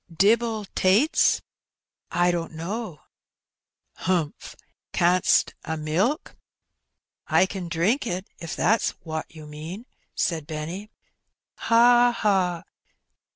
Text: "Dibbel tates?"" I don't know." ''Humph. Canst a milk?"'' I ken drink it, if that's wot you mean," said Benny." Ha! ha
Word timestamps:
"Dibbel 0.11 0.65
tates?"" 0.73 1.43
I 2.11 2.31
don't 2.31 2.53
know." 2.53 3.01
''Humph. 3.99 4.55
Canst 4.93 5.53
a 5.63 5.77
milk?"'' 5.77 6.35
I 7.27 7.45
ken 7.45 7.67
drink 7.69 8.07
it, 8.07 8.25
if 8.39 8.55
that's 8.55 8.95
wot 9.03 9.27
you 9.29 9.45
mean," 9.45 9.85
said 10.15 10.47
Benny." 10.47 10.89
Ha! 11.69 12.11
ha 12.17 12.63